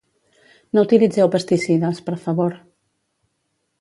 [0.77, 2.57] No utilitzeu pesticides, per favor